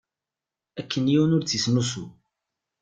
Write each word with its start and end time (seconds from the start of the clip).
Akken 0.79 1.05
yiwen 1.11 1.35
ur 1.35 1.43
tt-isnusu. 1.43 2.05